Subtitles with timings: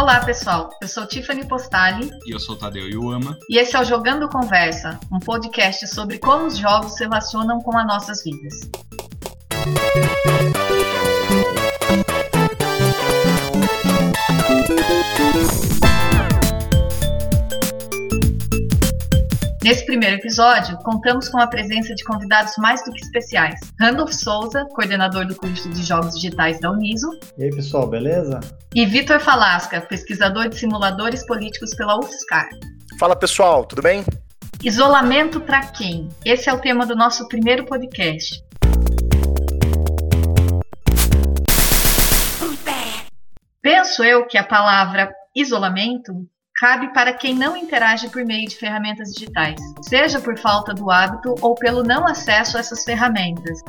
[0.00, 0.70] Olá, pessoal.
[0.80, 2.08] Eu sou Tiffany Postali.
[2.24, 3.36] E eu sou Tadeu Yuama.
[3.50, 7.76] E esse é o Jogando Conversa, um podcast sobre como os jogos se relacionam com
[7.76, 8.54] as nossas vidas.
[19.62, 23.58] Nesse primeiro episódio, contamos com a presença de convidados mais do que especiais.
[23.80, 27.10] Randolph Souza, coordenador do curso de Jogos Digitais da Uniso.
[27.36, 28.38] E aí, pessoal, beleza?
[28.72, 32.48] E Vitor Falasca, pesquisador de simuladores políticos pela UFSCar.
[33.00, 34.04] Fala, pessoal, tudo bem?
[34.62, 36.08] Isolamento para quem?
[36.24, 38.40] Esse é o tema do nosso primeiro podcast.
[43.60, 46.12] Penso eu que a palavra isolamento
[46.58, 51.34] cabe para quem não interage por meio de ferramentas digitais, seja por falta do hábito
[51.40, 53.62] ou pelo não acesso a essas ferramentas.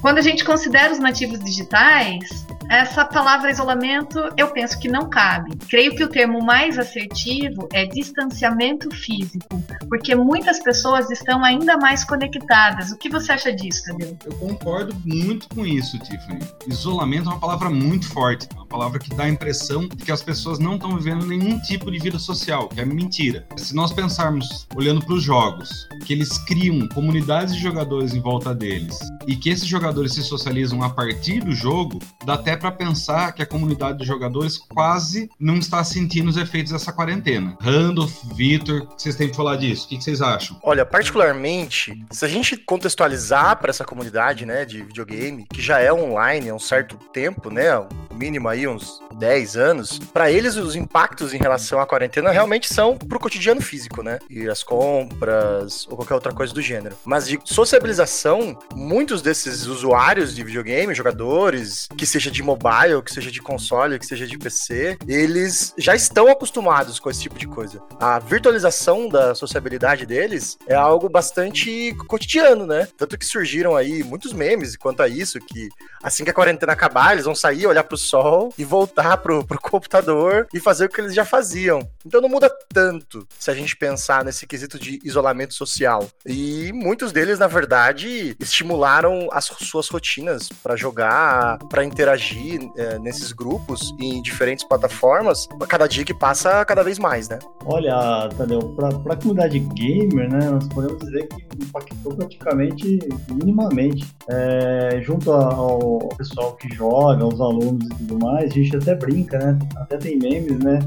[0.00, 5.54] Quando a gente considera os nativos digitais, essa palavra isolamento eu penso que não cabe.
[5.68, 12.02] Creio que o termo mais assertivo é distanciamento físico, porque muitas pessoas estão ainda mais
[12.02, 12.90] conectadas.
[12.90, 14.16] O que você acha disso, Tadeu?
[14.24, 16.40] Eu concordo muito com isso, Tiffany.
[16.66, 20.22] Isolamento é uma palavra muito forte, uma palavra que dá a impressão de que as
[20.22, 23.46] pessoas não estão vivendo nenhum tipo de vida social, que é mentira.
[23.56, 28.54] Se nós pensarmos, olhando para os jogos, que eles criam comunidades de jogadores em volta
[28.54, 33.32] deles e que esses jogadores se socializam a partir do jogo, dá até para pensar
[33.32, 37.56] que a comunidade de jogadores quase não está sentindo os efeitos dessa quarentena.
[37.60, 39.86] Randolph, Vitor, que vocês têm para falar disso?
[39.86, 40.58] O que vocês acham?
[40.62, 45.92] Olha, particularmente, se a gente contextualizar para essa comunidade, né, de videogame, que já é
[45.92, 47.66] online há um certo tempo, né,
[48.12, 52.96] mínimo aí uns 10 anos, para eles os impactos em relação à quarentena realmente são
[52.96, 54.18] pro cotidiano físico, né?
[54.28, 56.96] Ir às compras ou qualquer outra coisa do gênero.
[57.04, 63.30] Mas de sociabilização, muitos desses usuários de videogame, jogadores, que seja de mobile, que seja
[63.30, 67.82] de console, que seja de PC, eles já estão acostumados com esse tipo de coisa.
[67.98, 72.88] A virtualização da sociabilidade deles é algo bastante cotidiano, né?
[72.96, 75.68] Tanto que surgiram aí muitos memes quanto a isso, que
[76.02, 79.60] assim que a quarentena acabar, eles vão sair, olhar pro sol e voltar pro, pro
[79.60, 81.88] computador e fazer o que eles já faziam.
[82.12, 86.06] Então não muda tanto se a gente pensar nesse quesito de isolamento social.
[86.26, 93.32] E muitos deles, na verdade, estimularam as suas rotinas para jogar, para interagir é, nesses
[93.32, 95.48] grupos em diferentes plataformas.
[95.66, 97.38] Cada dia que passa, cada vez mais, né?
[97.64, 102.98] Olha, Tadeu, para a comunidade gamer, né, nós podemos dizer que impactou praticamente
[103.30, 104.06] minimamente.
[104.28, 109.38] É, junto ao pessoal que joga, os alunos e tudo mais, a gente até brinca,
[109.38, 109.58] né?
[109.76, 110.78] Até tem memes, né?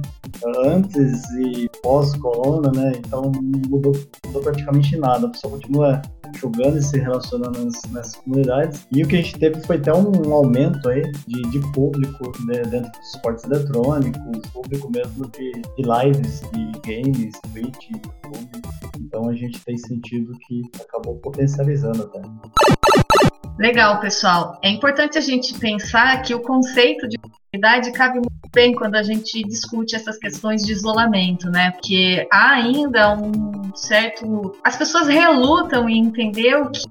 [0.65, 2.93] Antes e pós-corona, né?
[2.97, 3.93] Então não mudou,
[4.25, 5.27] mudou praticamente nada.
[5.27, 6.01] A pessoa continua
[6.37, 8.87] jogando e se relacionando nessas, nessas, comunidades.
[8.91, 12.61] E o que a gente teve foi até um aumento aí de, de público né,
[12.63, 18.61] dentro dos esportes eletrônicos, público mesmo de, de lives, de games, Twitch, YouTube.
[18.99, 22.21] Então a gente tem sentido que acabou potencializando até.
[23.57, 24.59] Legal, pessoal.
[24.61, 27.17] É importante a gente pensar que o conceito de
[27.55, 31.71] comunidade cabe muito bem quando a gente discute essas questões de isolamento, né?
[31.71, 34.55] Porque há ainda um certo.
[34.63, 36.83] As pessoas relutam em entender o que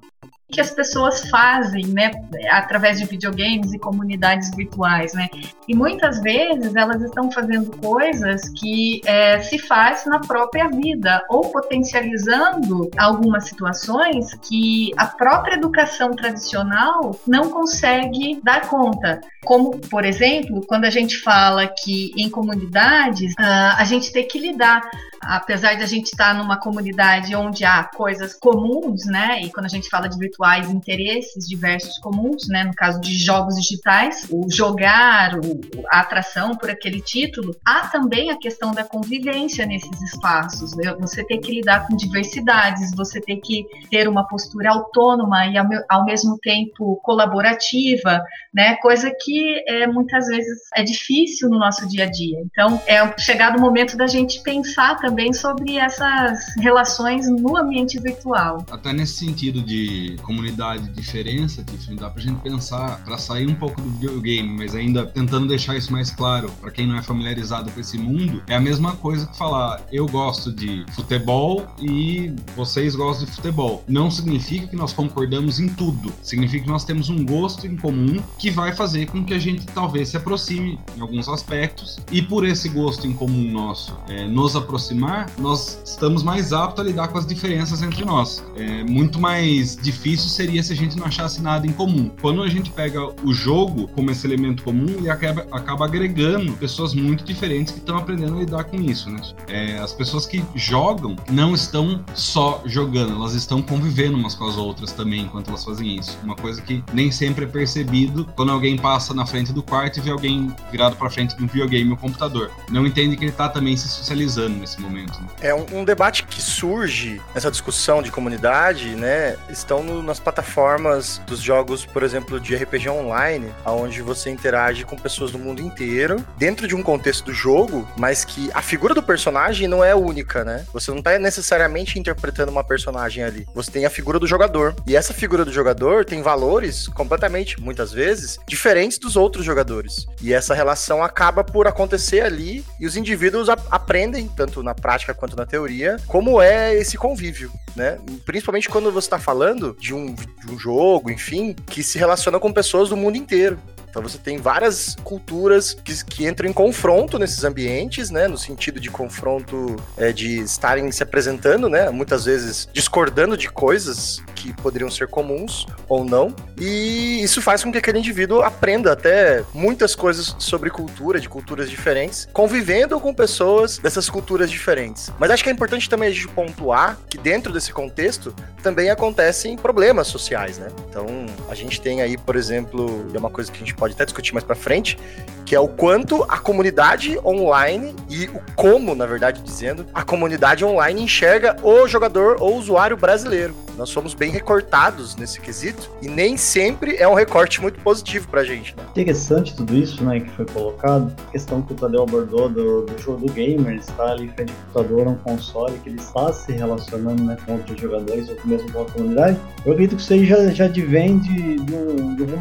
[0.55, 2.13] que as pessoas fazem, né,
[2.49, 5.29] através de videogames e comunidades virtuais, né?
[5.67, 11.51] E muitas vezes elas estão fazendo coisas que é, se faz na própria vida ou
[11.51, 19.21] potencializando algumas situações que a própria educação tradicional não consegue dar conta.
[19.45, 24.39] Como, por exemplo, quando a gente fala que em comunidades uh, a gente tem que
[24.39, 24.89] lidar,
[25.23, 29.43] apesar de a gente estar numa comunidade onde há coisas comuns, né?
[29.43, 32.65] E quando a gente fala de virtuais, interesses diversos comuns, né?
[32.65, 35.61] No caso de jogos digitais, o jogar, o,
[35.91, 40.77] a atração por aquele título, há também a questão da convivência nesses espaços.
[40.77, 40.95] Né?
[41.01, 45.67] Você tem que lidar com diversidades, você tem que ter uma postura autônoma e ao,
[45.89, 48.23] ao mesmo tempo colaborativa,
[48.53, 48.77] né?
[48.77, 52.41] Coisa que é, muitas vezes é difícil no nosso dia a dia.
[52.45, 58.65] Então, é chegado o momento da gente pensar também sobre essas relações no ambiente virtual.
[58.71, 63.81] Até nesse sentido de comunidade diferença, Tiffany, dá pra gente pensar, para sair um pouco
[63.81, 67.81] do videogame, mas ainda tentando deixar isso mais claro para quem não é familiarizado com
[67.81, 73.27] esse mundo, é a mesma coisa que falar eu gosto de futebol e vocês gostam
[73.27, 73.85] de futebol.
[73.87, 76.13] Não significa que nós concordamos em tudo.
[76.23, 79.67] Significa que nós temos um gosto em comum que vai fazer com que a gente
[79.67, 84.57] talvez se aproxime em alguns aspectos e por esse gosto em comum nosso é, nos
[84.57, 88.45] aproximar, nós estamos mais aptos a lidar com as diferenças entre nós.
[88.57, 92.11] É muito mais difícil difícil seria se a gente não achasse nada em comum.
[92.21, 96.95] Quando a gente pega o jogo como esse elemento comum, ele acaba, acaba agregando pessoas
[96.95, 99.21] muito diferentes que estão aprendendo a lidar com isso, né?
[99.49, 104.57] É, as pessoas que jogam não estão só jogando, elas estão convivendo umas com as
[104.57, 106.19] outras também enquanto elas fazem isso.
[106.23, 110.03] Uma coisa que nem sempre é percebido quando alguém passa na frente do quarto e
[110.03, 112.51] vê alguém virado para frente de um videogame ou computador.
[112.71, 115.21] Não entende que ele está também se socializando nesse momento.
[115.21, 115.29] Né?
[115.41, 119.37] É um, um, debate que surge nessa discussão de comunidade, né?
[119.49, 124.97] Estão no, nas plataformas dos jogos, por exemplo, de RPG online, onde você interage com
[124.97, 129.03] pessoas do mundo inteiro, dentro de um contexto do jogo, mas que a figura do
[129.03, 130.67] personagem não é única, né?
[130.73, 133.47] Você não está necessariamente interpretando uma personagem ali.
[133.55, 134.75] Você tem a figura do jogador.
[134.87, 140.07] E essa figura do jogador tem valores completamente, muitas vezes, diferentes dos outros jogadores.
[140.21, 145.37] E essa relação acaba por acontecer ali e os indivíduos aprendem, tanto na prática quanto
[145.37, 147.99] na teoria, como é esse convívio, né?
[148.25, 152.53] Principalmente quando você está falando de um, de um jogo, enfim, que se relaciona com
[152.53, 153.59] pessoas do mundo inteiro.
[153.95, 158.27] Então você tem várias culturas que, que entram em confronto nesses ambientes, né?
[158.27, 161.91] No sentido de confronto é, de estarem se apresentando, né?
[161.91, 166.35] Muitas vezes discordando de coisas que poderiam ser comuns ou não.
[166.59, 171.71] E isso faz com que aquele indivíduo aprenda até muitas coisas sobre cultura, de culturas
[171.71, 175.13] diferentes, convivendo com pessoas dessas culturas diferentes.
[175.21, 179.57] Mas acho que é importante também a gente pontuar que dentro desse contexto também acontecem
[179.57, 180.69] problemas sociais, né?
[180.91, 181.07] Então
[181.49, 184.33] a gente tem aí, por exemplo, é uma coisa que a gente pode até discutir
[184.33, 184.99] mais para frente,
[185.45, 190.65] que é o quanto a comunidade online e o como, na verdade, dizendo, a comunidade
[190.65, 193.64] online enxerga o jogador ou usuário brasileiro.
[193.77, 198.45] Nós somos bem recortados nesse quesito e nem sempre é um recorte muito positivo pra
[198.45, 198.77] gente.
[198.77, 198.83] Né?
[198.91, 201.13] Interessante tudo isso, né, que foi colocado.
[201.29, 204.83] A questão que o Tadeu abordou do, do jogo do gamer, estar ali frente ao
[204.83, 208.83] computador, um console, que ele está se relacionando né, com outros jogadores ou mesmo com
[208.83, 209.39] a comunidade.
[209.65, 212.35] Eu acredito que isso aí já, já advém de, de, um, de um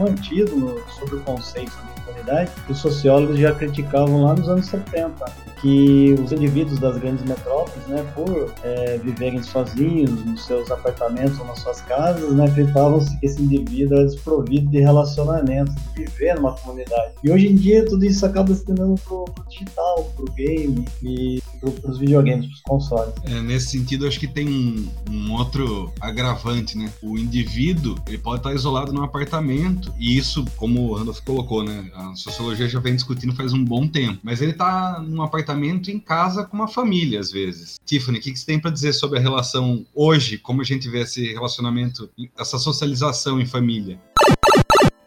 [0.98, 1.93] sobre o conceito de
[2.24, 7.24] comunidade que os sociólogos já criticavam lá nos anos 70 que os indivíduos das grandes
[7.24, 13.18] metrópoles, né, por é, viverem sozinhos nos seus apartamentos ou nas suas casas, né, acreditavam-se
[13.18, 17.14] que esse indivíduo era desprovido de relacionamento, de viver numa comunidade.
[17.24, 21.42] E hoje em dia tudo isso acaba se tornando pro, pro digital, pro game e
[21.64, 23.14] os videogames, os consoles.
[23.24, 26.92] É, nesse sentido, acho que tem um, um, outro agravante, né?
[27.02, 31.90] O indivíduo ele pode estar isolado num apartamento e isso, como o Randolph colocou, né?
[31.94, 36.00] A sociologia já vem discutindo faz um bom tempo, mas ele está num apartamento em
[36.00, 37.80] casa com uma família às vezes.
[37.86, 40.90] Tiffany, o que, que você tem para dizer sobre a relação hoje, como a gente
[40.90, 44.00] vê esse relacionamento, essa socialização em família?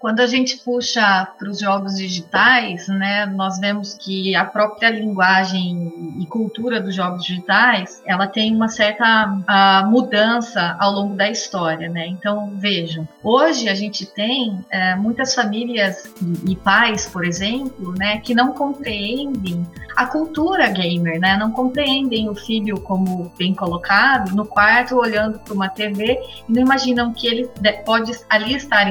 [0.07, 6.15] Quando a gente puxa para os jogos digitais, né, nós vemos que a própria linguagem
[6.21, 11.89] e cultura dos jogos digitais, ela tem uma certa uh, mudança ao longo da história,
[11.89, 12.07] né?
[12.07, 18.19] Então vejam, hoje a gente tem uh, muitas famílias e, e, pais, por exemplo, né,
[18.19, 19.67] que não compreendem
[19.97, 21.37] a cultura gamer, né?
[21.37, 26.63] Não compreendem o filho como bem colocado no quarto olhando para uma TV e não
[26.63, 27.51] imaginam que ele
[27.85, 28.87] pode ali estar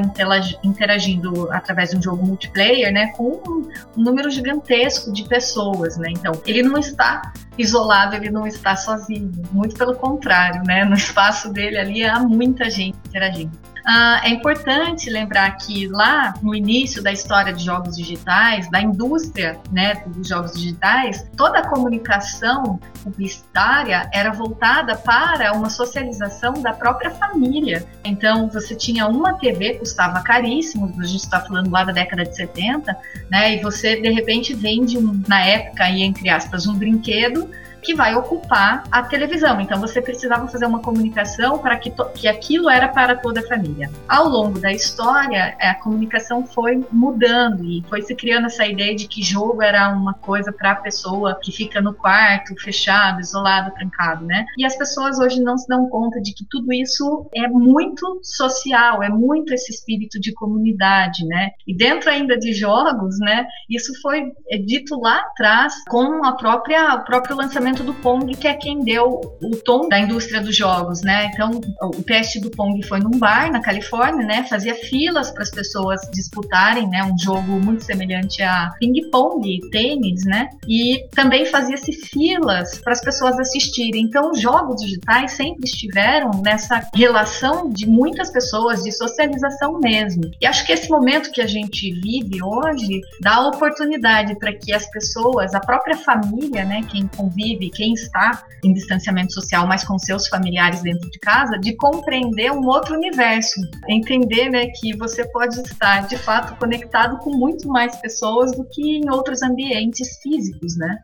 [0.61, 1.04] interagindo
[1.51, 6.09] através de um jogo multiplayer, né, com um, número gigantesco de pessoas, né?
[6.11, 10.83] Então, ele não está isolado, ele não está sozinho, muito pelo contrário, né?
[10.83, 13.57] No espaço dele ali há muita gente interagindo.
[13.85, 19.59] Uh, é importante lembrar que lá no início da história de jogos digitais, da indústria
[19.71, 27.11] né, dos jogos digitais, toda a comunicação publicitária era voltada para uma socialização da própria
[27.11, 27.85] família.
[28.03, 32.35] Então, você tinha uma TV, custava caríssimo, a gente está falando lá da década de
[32.35, 32.97] 70,
[33.29, 37.47] né, e você de repente vende, um, na época, aí, entre aspas, um brinquedo
[37.85, 39.61] que vai ocupar a televisão.
[39.61, 43.89] Então você precisava fazer uma comunicação para que, que aquilo era para toda a família.
[44.07, 49.07] Ao longo da história, a comunicação foi mudando e foi se criando essa ideia de
[49.07, 54.25] que jogo era uma coisa para a pessoa que fica no quarto, fechado, isolado, trancado,
[54.25, 54.45] né?
[54.57, 59.03] E as pessoas hoje não se dão conta de que tudo isso é muito social,
[59.03, 61.51] é muito esse espírito de comunidade, né?
[61.67, 63.45] E dentro ainda de jogos, né?
[63.69, 64.31] Isso foi
[64.65, 69.37] dito lá atrás com a própria o próprio lançamento do Pong, que é quem deu
[69.41, 71.29] o tom da indústria dos jogos, né?
[71.33, 74.45] Então, o teste do Pong foi num bar na Califórnia, né?
[74.49, 77.03] Fazia filas para as pessoas disputarem, né?
[77.03, 80.49] Um jogo muito semelhante a ping-pong, tênis, né?
[80.67, 84.03] E também fazia-se filas para as pessoas assistirem.
[84.03, 90.23] Então, os jogos digitais sempre estiveram nessa relação de muitas pessoas, de socialização mesmo.
[90.41, 94.89] E acho que esse momento que a gente vive hoje dá oportunidade para que as
[94.89, 96.81] pessoas, a própria família, né?
[96.89, 101.57] Quem convive YouTube, quem está em distanciamento social, mas com seus familiares dentro de casa,
[101.57, 107.31] de compreender um outro universo, entender né, que você pode estar de fato conectado com
[107.31, 110.99] muito mais pessoas do que em outros ambientes físicos, né?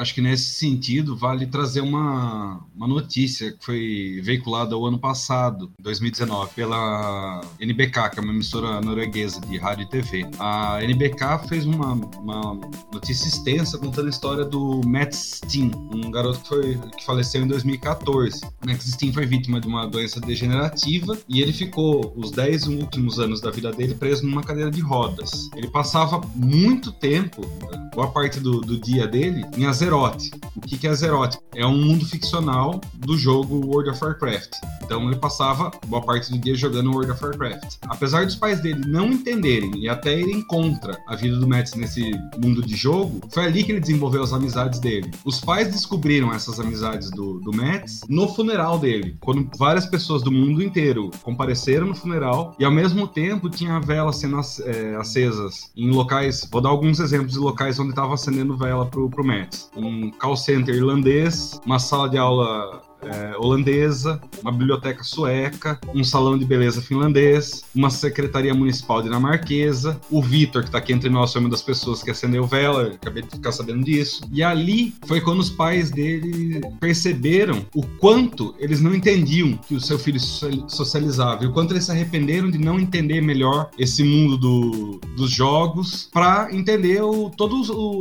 [0.00, 5.70] Acho que nesse sentido vale trazer uma, uma notícia que foi veiculada o ano passado,
[5.78, 10.26] 2019, pela NBK, que é uma emissora norueguesa de rádio e TV.
[10.38, 12.58] A NBK fez uma, uma
[12.92, 17.46] notícia extensa contando a história do Matt Steen, um garoto que, foi, que faleceu em
[17.46, 18.40] 2014.
[18.64, 23.40] Matt Steen foi vítima de uma doença degenerativa e ele ficou os 10 últimos anos
[23.40, 25.50] da vida dele preso numa cadeira de rodas.
[25.54, 27.42] Ele passava muito tempo,
[28.00, 30.30] boa parte do, do dia dele, em Azeroth.
[30.56, 31.36] O que, que é Azeroth?
[31.54, 34.52] É um mundo ficcional do jogo World of Warcraft.
[34.82, 37.76] Então ele passava boa parte do dia jogando World of Warcraft.
[37.82, 42.10] Apesar dos pais dele não entenderem e até irem contra a vida do Mads nesse
[42.42, 45.10] mundo de jogo, foi ali que ele desenvolveu as amizades dele.
[45.22, 47.50] Os pais descobriram essas amizades do, do
[48.08, 53.06] no funeral dele, quando várias pessoas do mundo inteiro compareceram no funeral e ao mesmo
[53.06, 56.48] tempo tinha velas sendo é, acesas em locais.
[56.50, 60.36] Vou dar alguns exemplos de locais onde estava acendendo vela pro, pro Mads um call
[60.36, 66.82] center irlandês, uma sala de aula é, holandesa, uma biblioteca sueca, um salão de beleza
[66.82, 70.00] finlandês, uma secretaria municipal dinamarquesa.
[70.10, 73.22] O Vitor, que está aqui entre nós, foi uma das pessoas que acendeu vela, acabei
[73.22, 74.22] de ficar sabendo disso.
[74.32, 79.80] E ali foi quando os pais dele perceberam o quanto eles não entendiam que o
[79.80, 84.36] seu filho socializava, e o quanto eles se arrependeram de não entender melhor esse mundo
[84.36, 87.54] do, dos jogos para entender o, toda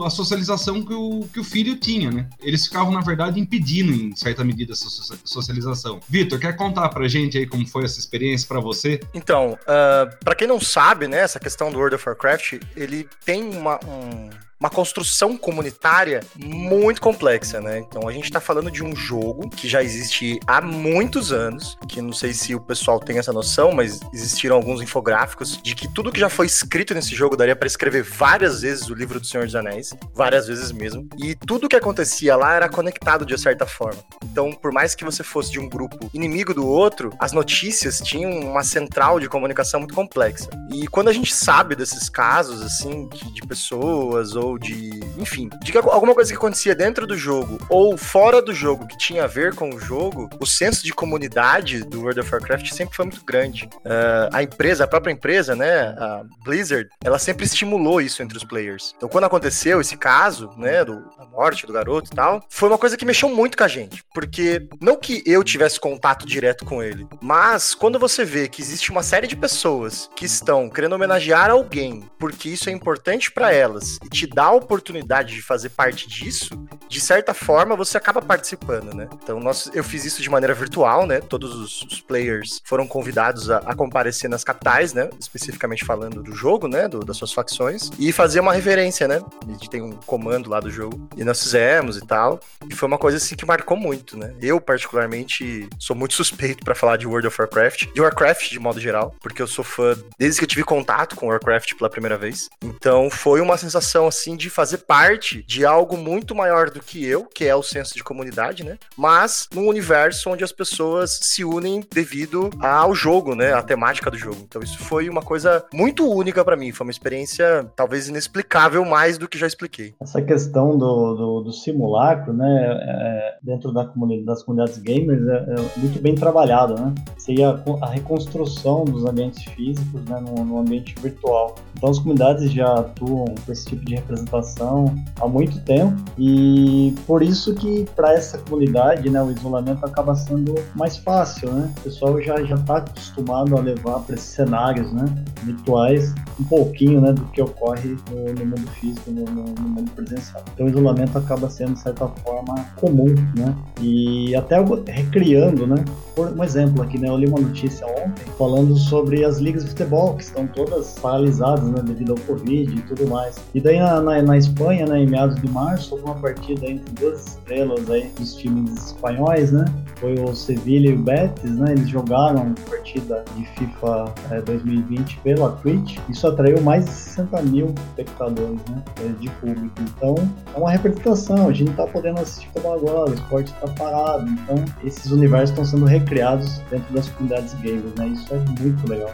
[0.05, 2.27] a socialização que o, que o filho tinha, né?
[2.41, 5.99] Eles ficavam, na verdade, impedindo, em certa medida, essa socialização.
[6.07, 8.99] Vitor, quer contar pra gente aí como foi essa experiência para você?
[9.13, 13.43] Então, uh, para quem não sabe, né, essa questão do World of Warcraft, ele tem
[13.43, 14.29] uma, um
[14.59, 17.79] uma construção comunitária muito complexa, né?
[17.79, 22.01] Então a gente está falando de um jogo que já existe há muitos anos, que
[22.01, 26.11] não sei se o pessoal tem essa noção, mas existiram alguns infográficos de que tudo
[26.11, 29.45] que já foi escrito nesse jogo daria para escrever várias vezes o livro do Senhor
[29.45, 34.03] dos Anéis, várias vezes mesmo, e tudo que acontecia lá era conectado de certa forma.
[34.23, 38.31] Então, por mais que você fosse de um grupo inimigo do outro, as notícias tinham
[38.31, 40.49] uma central de comunicação muito complexa.
[40.71, 44.89] E quando a gente sabe desses casos assim de pessoas ou ou de.
[45.17, 49.25] Enfim, de alguma coisa que acontecia dentro do jogo ou fora do jogo que tinha
[49.25, 53.05] a ver com o jogo, o senso de comunidade do World of Warcraft sempre foi
[53.05, 53.65] muito grande.
[53.77, 58.43] Uh, a empresa, a própria empresa, né, a Blizzard, ela sempre estimulou isso entre os
[58.43, 58.93] players.
[58.95, 62.77] Então, quando aconteceu esse caso, né, do, da morte do garoto e tal, foi uma
[62.77, 64.03] coisa que mexeu muito com a gente.
[64.13, 68.91] Porque não que eu tivesse contato direto com ele, mas quando você vê que existe
[68.91, 73.97] uma série de pessoas que estão querendo homenagear alguém porque isso é importante para elas
[74.03, 76.49] e te dá a oportunidade de fazer parte disso,
[76.89, 79.07] de certa forma você acaba participando, né?
[79.23, 81.21] Então nós, eu fiz isso de maneira virtual, né?
[81.21, 85.09] Todos os, os players foram convidados a, a, comparecer nas capitais, né?
[85.19, 86.87] Especificamente falando do jogo, né?
[86.87, 89.21] Do, das suas facções e fazer uma reverência, né?
[89.47, 92.39] A gente tem um comando lá do jogo e nós fizemos e tal.
[92.67, 94.33] E foi uma coisa assim que marcou muito, né?
[94.41, 98.79] Eu particularmente sou muito suspeito para falar de World of Warcraft, de Warcraft de modo
[98.79, 102.49] geral, porque eu sou fã desde que eu tive contato com Warcraft pela primeira vez.
[102.63, 107.25] Então foi uma sensação assim de fazer parte de algo muito maior do que eu,
[107.25, 108.77] que é o senso de comunidade, né?
[108.97, 113.53] Mas num universo onde as pessoas se unem devido ao jogo, né?
[113.53, 114.37] A temática do jogo.
[114.47, 116.71] Então isso foi uma coisa muito única para mim.
[116.71, 119.93] Foi uma experiência talvez inexplicável mais do que já expliquei.
[120.01, 122.79] Essa questão do, do, do simulacro, né?
[122.81, 126.93] É, dentro da comunidade, das comunidades gamers é, é, muito bem trabalhado, né?
[127.17, 131.55] Seria a, reconstrução dos ambientes físicos né, no, no ambiente virtual.
[131.75, 136.68] Então as comunidades já atuam com esse tipo de representação há muito tempo e
[137.05, 141.71] por isso que para essa comunidade, né, o isolamento acaba sendo mais fácil, né?
[141.79, 145.05] O pessoal já já está acostumado a levar para esses cenários, né,
[145.43, 149.91] virtuais um pouquinho, né, do que ocorre no, no mundo físico, no, no, no, mundo
[149.91, 150.43] presencial.
[150.53, 153.55] Então o isolamento acaba sendo de certa forma comum, né?
[153.81, 154.57] E até
[154.87, 155.83] recriando, né?
[156.15, 159.69] Por um exemplo aqui, né, eu li uma notícia ontem falando sobre as ligas de
[159.69, 163.37] futebol que estão todas paralisadas, né, devido ao Covid e tudo mais.
[163.53, 166.93] E daí na, na, na Espanha, né, em meados de março, houve uma partida entre
[166.93, 169.65] duas estrelas aí dos times espanhóis, né?
[169.95, 171.71] Foi o Sevilla e o Betis, né?
[171.71, 175.97] Eles jogaram partida de FIFA é, 2020 pela Twitch.
[176.09, 178.83] Isso atraiu mais de 60 mil espectadores, né?
[179.19, 179.75] De público.
[179.81, 180.15] Então,
[180.53, 181.47] é uma representação.
[181.47, 184.29] A gente não tá podendo assistir futebol agora, o esporte está parado.
[184.29, 188.07] Então, esses universos estão sendo recriados dentro das comunidades gamers, né?
[188.07, 189.11] Isso é muito legal.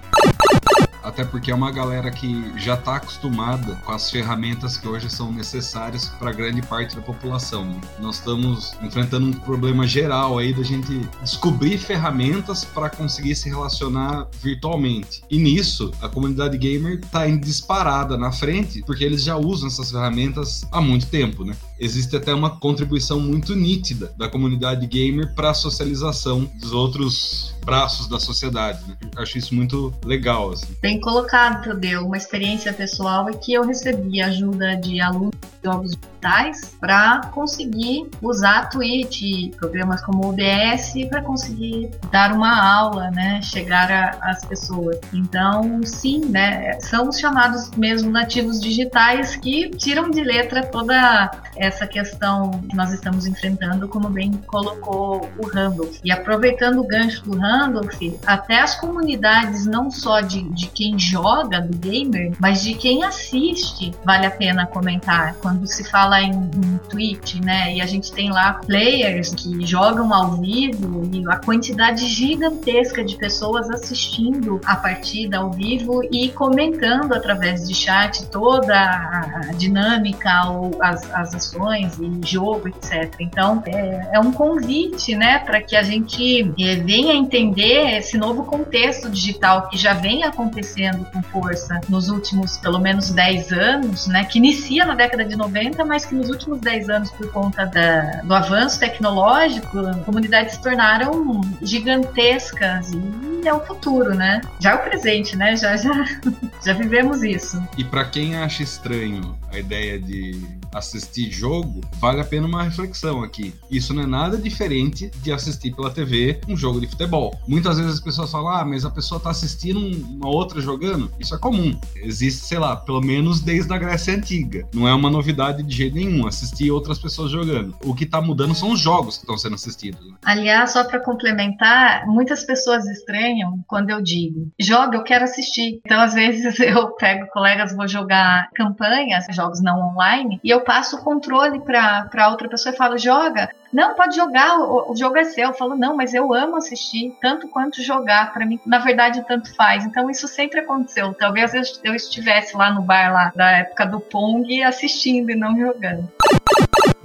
[1.05, 5.31] Até porque é uma galera que já está acostumada com as ferramentas que hoje são
[5.31, 7.63] necessárias para grande parte da população.
[7.63, 7.79] Né?
[7.99, 14.27] Nós estamos enfrentando um problema geral aí da gente descobrir ferramentas para conseguir se relacionar
[14.41, 15.23] virtualmente.
[15.29, 19.91] E nisso, a comunidade gamer está em disparada na frente, porque eles já usam essas
[19.91, 21.55] ferramentas há muito tempo, né?
[21.79, 28.07] Existe até uma contribuição muito nítida da comunidade gamer para a socialização dos outros braços
[28.07, 28.79] da sociedade.
[28.87, 28.95] Né?
[29.17, 30.51] Acho isso muito legal.
[30.51, 30.67] Assim.
[30.95, 32.05] Bem colocado, Tadeu.
[32.05, 38.09] Uma experiência pessoal é que eu recebi ajuda de alunos de jogos digitais para conseguir
[38.21, 44.97] usar Twitch, programas como o OBS para conseguir dar uma aula, né, chegar às pessoas.
[45.13, 51.85] Então, sim, né, são os chamados mesmo nativos digitais que tiram de letra toda essa
[51.85, 55.97] questão que nós estamos enfrentando, como bem colocou o Randolph.
[56.03, 61.61] E aproveitando o gancho do Randolph, até as comunidades não só de, de quem joga
[61.61, 65.35] do gamer, mas de quem assiste, vale a pena comentar.
[65.35, 70.13] Quando se fala em, em Twitch, né, e a gente tem lá players que jogam
[70.13, 77.13] ao vivo e a quantidade gigantesca de pessoas assistindo a partida ao vivo e comentando
[77.13, 83.13] através de chat toda a, dinâmica ou as, as ações e jogo, etc.
[83.19, 88.43] Então, é, é um convite, né, para que a gente é, venha entender esse novo
[88.43, 90.74] contexto digital que já vem acontecendo
[91.11, 95.83] com força nos últimos, pelo menos, 10 anos, né, que inicia na década de 90,
[95.85, 101.41] mas que nos últimos 10 anos, por conta da, do avanço tecnológico, comunidades se tornaram
[101.61, 104.41] gigantescas e é o futuro, né?
[104.59, 105.55] Já é o presente, né?
[105.55, 106.05] Já, já,
[106.65, 107.61] já vivemos isso.
[107.77, 110.41] E para quem acha estranho a ideia de
[110.75, 113.53] assistir jogo, vale a pena uma reflexão aqui.
[113.71, 117.39] Isso não é nada diferente de assistir pela TV um jogo de futebol.
[117.47, 121.11] Muitas vezes as pessoas falam, ah, mas a pessoa tá assistindo uma outra jogando.
[121.19, 121.79] Isso é comum.
[121.95, 124.67] Existe, sei lá, pelo menos desde a Grécia Antiga.
[124.73, 127.75] Não é uma novidade de jeito nenhum assistir outras pessoas jogando.
[127.83, 130.05] O que tá mudando são os jogos que estão sendo assistidos.
[130.05, 130.15] Né?
[130.25, 135.79] Aliás, só para complementar, muitas pessoas estranham quando eu digo, joga, eu quero assistir.
[135.85, 140.97] Então, às vezes eu pego colegas, vou jogar campanhas, jogos não online, e eu passo
[140.97, 143.49] o controle para outra pessoa e falo, joga.
[143.71, 145.49] Não, pode jogar, o, o, jogo é seu.
[145.49, 148.33] Eu falo, não, mas eu amo assistir, tanto quanto jogar.
[148.33, 149.85] Para mim, na verdade, tanto faz.
[149.85, 151.13] Então, isso sempre aconteceu.
[151.13, 155.57] Talvez eu, eu estivesse lá no bar lá da época do Pong assistindo e não
[155.57, 156.09] jogando.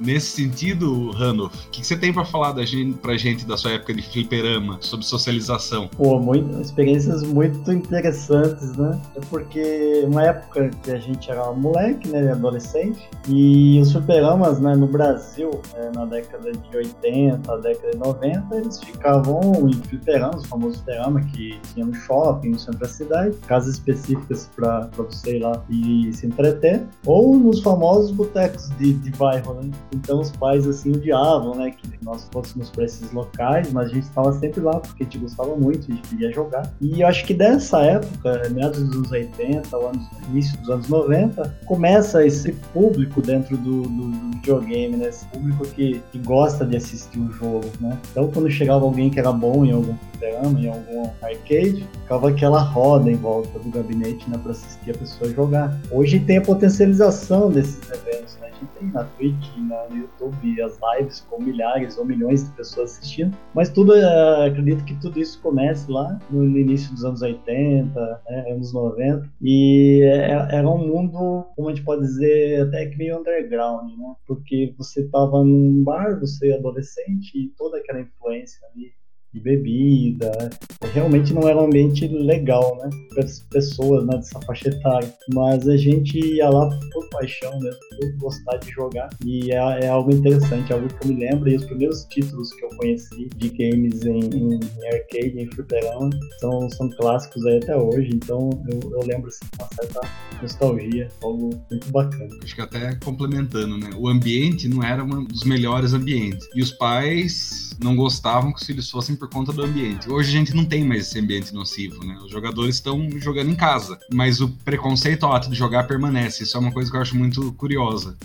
[0.01, 3.73] Nesse sentido, Randolph, o que, você tem para falar da gente, pra gente da sua
[3.73, 5.88] época de fliperama, sobre socialização?
[5.88, 8.99] Pô, muito, experiências muito interessantes, né?
[9.14, 14.75] É porque uma época que a gente era moleque, né, adolescente, e os fliperamas, né,
[14.75, 20.49] no Brasil, né, na década de 80, década de 90, eles ficavam em fliperamas, o
[20.49, 25.41] famoso fliperama que tinha no shopping, no centro da cidade, casas específicas para você ir
[25.41, 29.71] lá e se entreter, ou nos famosos botecos de, de bairro, né?
[29.95, 34.05] Então os pais assim odiavam, né, que nós fôssemos para esses locais, mas a gente
[34.05, 36.73] estava sempre lá porque a gente gostava muito, a gente queria jogar.
[36.81, 41.59] E eu acho que dessa época, meados dos anos 80, anos, início dos anos 90,
[41.67, 46.76] começa esse público dentro do, do, do videogame, né, esse público que, que gosta de
[46.76, 47.98] assistir o jogo, né.
[48.11, 52.61] Então quando chegava alguém que era bom em algum programa, em algum arcade, ficava aquela
[52.61, 55.79] roda em volta do gabinete, né, para assistir a pessoa jogar.
[55.90, 61.42] Hoje tem a potencialização desses eventos, né tem na Twitch, no YouTube, as lives com
[61.42, 66.18] milhares ou milhões de pessoas assistindo, mas tudo, uh, acredito que tudo isso comece lá
[66.31, 71.75] no, início dos anos 80, né, anos 90, e é, era um mundo, como a
[71.75, 74.14] gente pode dizer, até que meio underground, né?
[74.27, 78.92] Porque você estava num bar, você é adolescente, e toda aquela influência ali
[79.33, 80.51] de bebida.
[80.93, 82.90] Realmente não era um ambiente legal, né?
[83.11, 85.12] Para as pessoas né, dessa faixa etária.
[85.33, 89.09] Mas a gente ia lá por paixão mesmo, por gostar de jogar.
[89.25, 91.49] E é, é, algo interessante, algo que eu me lembro.
[91.49, 96.69] E os primeiros títulos que eu conheci de games em, em arcade, em fliperama, são,
[96.71, 98.11] são clássicos aí até hoje.
[98.14, 100.01] Então eu, eu lembro assim, uma certa
[100.43, 102.31] nostalgia, algo muito bacana.
[102.43, 103.90] Acho que até complementando, né?
[103.97, 106.49] O ambiente não era um dos melhores ambientes.
[106.55, 110.11] E os pais não gostavam que os filhos fossem por conta do ambiente.
[110.11, 112.19] Hoje a gente não tem mais esse ambiente nocivo, né?
[112.25, 116.43] Os jogadores estão jogando em casa, mas o preconceito ao ato de jogar permanece.
[116.43, 118.17] Isso é uma coisa que eu acho muito curiosa.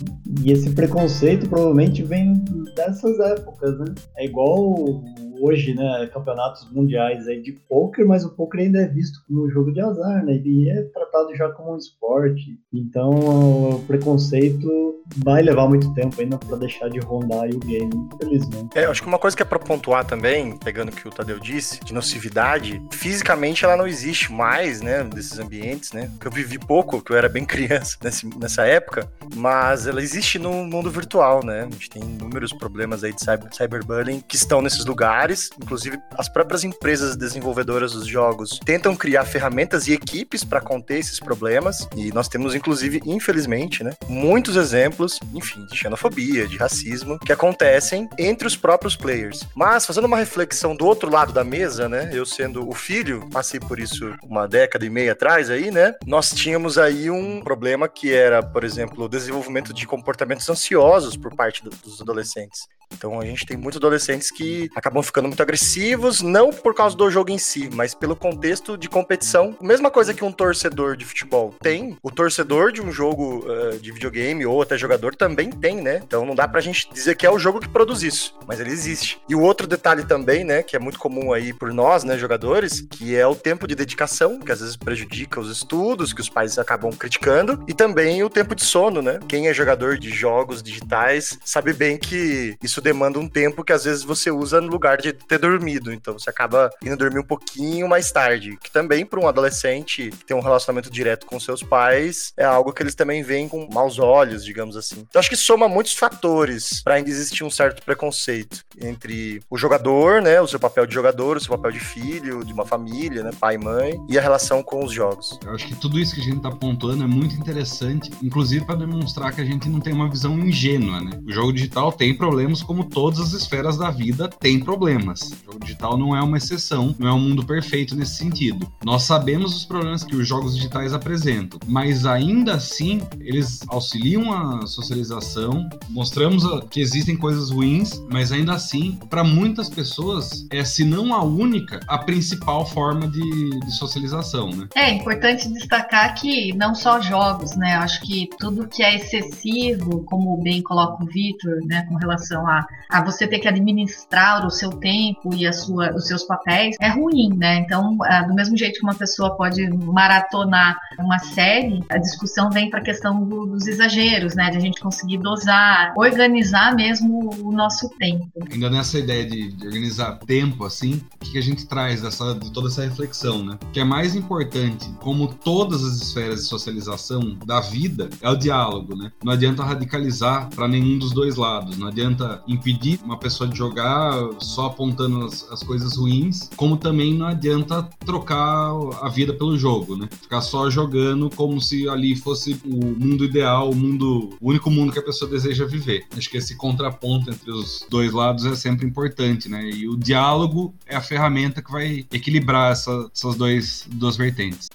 [0.41, 2.33] E esse preconceito provavelmente vem
[2.75, 3.93] dessas épocas, né?
[4.17, 5.03] É igual
[5.41, 9.49] hoje, né, campeonatos mundiais aí de poker, mas o poker ainda é visto como um
[9.49, 10.35] jogo de azar, né?
[10.35, 12.57] Ele é tratado já como um esporte.
[12.73, 14.84] Então, o preconceito
[15.17, 18.77] vai levar muito tempo ainda para deixar de rondar o game, infelizmente.
[18.77, 21.39] É, acho que uma coisa que é para pontuar também, pegando o que o Tadeu
[21.39, 26.09] disse, de nocividade, fisicamente ela não existe mais, né, desses ambientes, né?
[26.19, 27.97] Que eu vivi pouco, que eu era bem criança
[28.39, 31.67] nessa época, mas ela existe no mundo virtual, né?
[31.67, 36.27] A gente tem inúmeros problemas aí de cyber, cyberbullying que estão nesses lugares, inclusive as
[36.29, 42.11] próprias empresas desenvolvedoras dos jogos tentam criar ferramentas e equipes para conter esses problemas, e
[42.11, 44.94] nós temos inclusive, infelizmente, né, muitos exemplos,
[45.33, 49.41] enfim, de xenofobia, de racismo que acontecem entre os próprios players.
[49.55, 53.59] Mas fazendo uma reflexão do outro lado da mesa, né, eu sendo o filho, passei
[53.59, 55.93] por isso uma década e meia atrás aí, né?
[56.05, 61.35] Nós tínhamos aí um problema que era, por exemplo, o desenvolvimento de comportamentos ansiosos por
[61.35, 62.67] parte dos adolescentes.
[62.93, 67.09] Então a gente tem muitos adolescentes que acabam ficando muito agressivos, não por causa do
[67.09, 69.55] jogo em si, mas pelo contexto de competição.
[69.61, 73.91] Mesma coisa que um torcedor de futebol tem, o torcedor de um jogo uh, de
[73.91, 76.01] videogame ou até jogador também tem, né?
[76.03, 78.71] Então não dá pra gente dizer que é o jogo que produz isso, mas ele
[78.71, 79.19] existe.
[79.27, 82.85] E o outro detalhe também, né, que é muito comum aí por nós, né, jogadores,
[82.89, 86.57] que é o tempo de dedicação, que às vezes prejudica os estudos, que os pais
[86.57, 89.19] acabam criticando, e também o tempo de sono, né?
[89.27, 93.83] Quem é jogador de jogos digitais sabe bem que isso demanda um tempo que às
[93.83, 95.93] vezes você usa no lugar de ter dormido.
[95.93, 98.57] Então você acaba indo dormir um pouquinho mais tarde.
[98.61, 102.73] Que também, para um adolescente que tem um relacionamento direto com seus pais, é algo
[102.73, 105.05] que eles também veem com maus olhos, digamos assim.
[105.07, 110.21] Então acho que soma muitos fatores para ainda existir um certo preconceito entre o jogador,
[110.21, 110.41] né?
[110.41, 113.31] O seu papel de jogador, o seu papel de filho, de uma família, né?
[113.39, 115.39] Pai e mãe, e a relação com os jogos.
[115.45, 118.75] Eu acho que tudo isso que a gente está apontando é muito interessante, inclusive para
[118.75, 121.19] demonstrar que a gente não tem uma visão ingênua, né?
[121.25, 125.21] O jogo digital tem problemas como todas as esferas da vida, tem problemas.
[125.21, 128.69] O jogo digital não é uma exceção, não é um mundo perfeito nesse sentido.
[128.83, 134.65] Nós sabemos os problemas que os jogos digitais apresentam, mas ainda assim eles auxiliam a
[134.67, 135.69] socialização.
[135.89, 141.23] Mostramos que existem coisas ruins, mas ainda assim, para muitas pessoas, é se não a
[141.23, 144.67] única, a principal forma de, de socialização, né?
[144.75, 147.75] É importante destacar que não só jogos, né?
[147.75, 152.54] Acho que tudo que é excessivo, como bem coloca o Vitor, né, com relação a
[152.89, 156.89] a, você ter que administrar o seu tempo e a sua, os seus papéis, é
[156.89, 157.57] ruim, né?
[157.57, 162.79] Então, do mesmo jeito que uma pessoa pode maratonar uma série, a discussão vem para
[162.79, 164.49] a questão do, dos exageros, né?
[164.49, 168.27] De a gente conseguir dosar, organizar mesmo o nosso tempo.
[168.51, 172.51] Ainda nessa ideia de, de organizar tempo, assim, o que a gente traz dessa, de
[172.51, 173.57] toda essa reflexão, né?
[173.61, 178.35] O que é mais importante, como todas as esferas de socialização da vida, é o
[178.35, 179.11] diálogo, né?
[179.23, 184.13] Não adianta radicalizar para nenhum dos dois lados, não adianta impedir uma pessoa de jogar
[184.39, 189.95] só apontando as, as, coisas ruins, como também não adianta trocar a vida pelo jogo,
[189.95, 190.07] né?
[190.21, 194.91] Ficar só jogando como se ali fosse o mundo ideal, o mundo, o único mundo
[194.91, 196.05] que a pessoa deseja viver.
[196.15, 199.69] Acho que esse contraponto entre os dois lados é sempre importante, né?
[199.69, 204.67] E o diálogo é a ferramenta que vai equilibrar essa, essas dois, duas vertentes.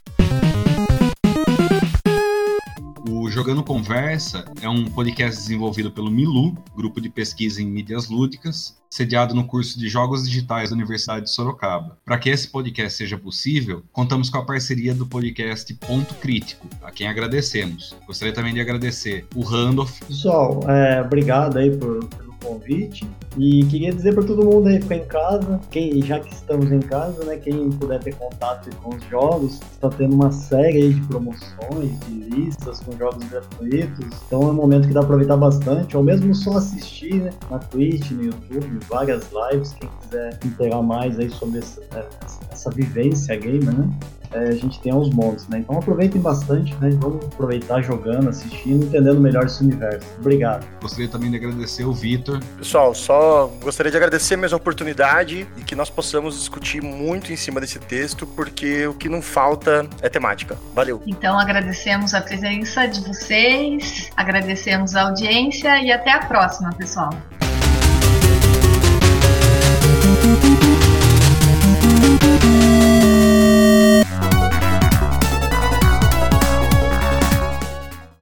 [3.31, 9.35] Jogando Conversa é um podcast desenvolvido pelo Milu, grupo de pesquisa em mídias lúdicas, sediado
[9.35, 11.97] no curso de Jogos Digitais da Universidade de Sorocaba.
[12.05, 16.91] Para que esse podcast seja possível, contamos com a parceria do podcast Ponto Crítico, a
[16.91, 17.97] quem agradecemos.
[18.07, 20.01] Gostaria também de agradecer o Randolph.
[20.01, 23.07] Pessoal, é, obrigado aí por, pelo convite.
[23.39, 26.81] E queria dizer para todo mundo aí ficar em casa, quem já que estamos em
[26.81, 32.01] casa, né, quem puder ter contato com os jogos, está tendo uma série de promoções,
[32.09, 34.07] de listas com jogos gratuitos.
[34.27, 37.59] Então é um momento que dá para aproveitar bastante, ou mesmo só assistir, né, na
[37.59, 42.09] Twitch, no YouTube, várias lives, quem quiser interar mais aí sobre essa,
[42.51, 43.89] essa vivência gamer, né?
[44.33, 45.59] é, a gente tem aos montes, né?
[45.59, 46.91] Então aproveitem bastante, né?
[46.95, 50.07] Vamos aproveitar jogando, assistindo, entendendo melhor esse universo.
[50.19, 50.67] Obrigado.
[50.81, 52.41] Gostaria também de agradecer o Vitor.
[52.59, 57.37] Pessoal, só gostaria de agradecer mais a oportunidade e que nós possamos discutir muito em
[57.37, 60.57] cima desse texto, porque o que não falta é temática.
[60.75, 61.03] Valeu.
[61.07, 67.11] Então agradecemos a presença de vocês, agradecemos a audiência e até a próxima, pessoal.